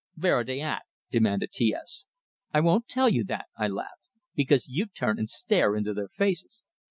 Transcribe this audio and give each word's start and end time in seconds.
"Vere 0.15 0.37
are 0.37 0.43
dey 0.43 0.61
at?" 0.61 0.81
demanded 1.11 1.51
T 1.51 1.75
S. 1.75 2.07
"I 2.51 2.59
won't 2.59 2.87
tell 2.87 3.07
you 3.07 3.23
that," 3.25 3.45
I 3.55 3.67
laughed, 3.67 4.01
"because 4.33 4.67
you'd 4.67 4.95
turn 4.95 5.19
and 5.19 5.29
stare 5.29 5.75
into 5.75 5.93
their 5.93 6.09
faces." 6.09 6.63